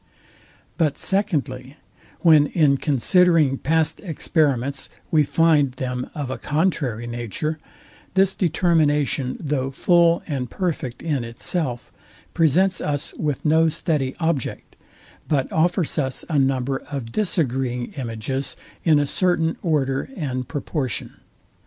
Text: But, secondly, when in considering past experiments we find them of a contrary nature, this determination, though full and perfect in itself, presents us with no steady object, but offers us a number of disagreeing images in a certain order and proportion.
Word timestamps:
But, 0.79 0.97
secondly, 0.97 1.77
when 2.21 2.47
in 2.47 2.77
considering 2.77 3.59
past 3.59 3.99
experiments 3.99 4.89
we 5.11 5.21
find 5.21 5.73
them 5.73 6.09
of 6.15 6.31
a 6.31 6.39
contrary 6.39 7.05
nature, 7.05 7.59
this 8.15 8.33
determination, 8.33 9.37
though 9.39 9.69
full 9.69 10.23
and 10.25 10.49
perfect 10.49 11.03
in 11.03 11.23
itself, 11.23 11.91
presents 12.33 12.81
us 12.81 13.13
with 13.13 13.45
no 13.45 13.69
steady 13.69 14.15
object, 14.19 14.75
but 15.27 15.51
offers 15.51 15.99
us 15.99 16.25
a 16.27 16.39
number 16.39 16.77
of 16.89 17.11
disagreeing 17.11 17.93
images 17.93 18.57
in 18.83 18.97
a 18.97 19.05
certain 19.05 19.55
order 19.61 20.09
and 20.17 20.47
proportion. 20.47 21.19